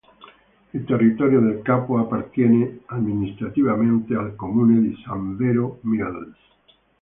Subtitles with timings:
[0.73, 6.35] Il territorio del capo appartiene amministrativamente al comune di San Vero Milis.